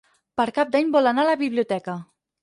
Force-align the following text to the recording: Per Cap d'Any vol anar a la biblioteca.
Per 0.39 0.45
Cap 0.53 0.69
d'Any 0.75 0.87
vol 0.95 1.09
anar 1.11 1.25
a 1.25 1.31
la 1.31 1.35
biblioteca. 1.41 1.99